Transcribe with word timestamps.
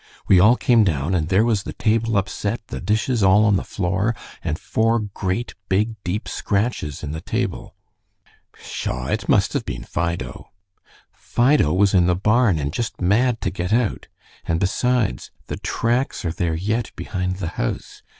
We 0.27 0.39
all 0.39 0.55
came 0.55 0.83
down, 0.83 1.13
and 1.13 1.27
there 1.29 1.45
was 1.45 1.61
the 1.61 1.73
table 1.73 2.17
upset, 2.17 2.69
the 2.69 2.81
dishes 2.81 3.21
all 3.21 3.45
on 3.45 3.55
the 3.55 3.63
floor, 3.63 4.15
and 4.43 4.57
four 4.57 4.97
great, 4.97 5.53
big, 5.69 5.93
deep 6.03 6.27
scratches 6.27 7.03
in 7.03 7.11
the 7.11 7.21
table." 7.21 7.75
"Pshaw! 8.51 9.05
It 9.09 9.29
must 9.29 9.53
have 9.53 9.63
been 9.63 9.83
Fido." 9.83 10.47
"Fido 11.11 11.71
was 11.71 11.93
in 11.93 12.07
the 12.07 12.15
barn, 12.15 12.57
and 12.57 12.73
just 12.73 12.99
mad 12.99 13.41
to 13.41 13.51
get 13.51 13.71
out; 13.71 14.07
and 14.45 14.59
besides, 14.59 15.29
the 15.45 15.57
tracks 15.57 16.25
are 16.25 16.31
there 16.33 16.55
yet 16.55 16.89
behind 16.95 17.35
the 17.35 17.49
house. 17.49 18.01